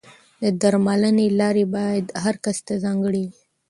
د 0.41 0.43
درملنې 0.61 1.27
لارې 1.39 1.65
باید 1.75 2.05
هر 2.23 2.35
کس 2.43 2.57
ته 2.67 2.73
ځانګړې 2.83 3.23
وي. 3.29 3.37